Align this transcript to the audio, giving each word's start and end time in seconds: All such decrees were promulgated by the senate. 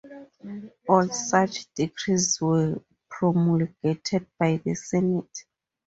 All 0.89 1.09
such 1.09 1.71
decrees 1.75 2.39
were 2.41 2.81
promulgated 3.07 4.25
by 4.39 4.59
the 4.65 4.73
senate. 4.73 5.43